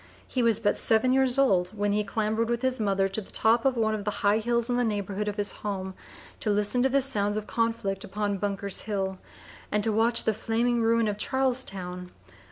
[0.27, 3.65] He was but seven years old when he clambered with his mother to the top
[3.65, 5.93] of one of the high hills in the neighborhood of his home
[6.39, 9.19] to listen to the sounds of conflict upon Bunker's Hill,
[9.71, 12.09] and to watch the flaming ruin of Charlestown.